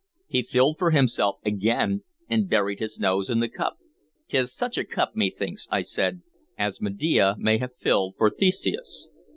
[0.25, 3.77] He filled for himself again, and buried his nose in the cup.
[4.29, 6.23] "'T is such a cup, methinks," I said,
[6.57, 9.11] "as Medea may have filled for Theseus.